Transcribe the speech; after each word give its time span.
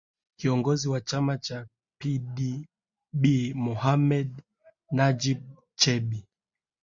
kiongozi 0.39 0.89
wa 0.89 1.01
chama 1.01 1.37
cha 1.37 1.67
pdb 1.99 3.53
mohamed 3.55 4.41
najib 4.91 5.41
chebi 5.75 6.25